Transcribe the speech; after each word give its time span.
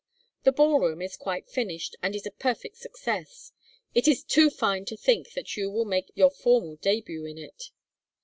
The 0.45 0.51
ballroom 0.51 0.99
is 1.03 1.15
quite 1.15 1.47
finished 1.47 1.95
and 2.01 2.15
is 2.15 2.25
a 2.25 2.31
perfect 2.31 2.77
success. 2.77 3.51
It 3.93 4.07
is 4.07 4.23
too 4.23 4.49
fine 4.49 4.83
to 4.85 4.97
think 4.97 5.33
that 5.33 5.55
you 5.55 5.69
will 5.69 5.85
make 5.85 6.09
your 6.15 6.31
formal 6.31 6.77
début 6.77 7.29
in 7.29 7.37
it. 7.37 7.69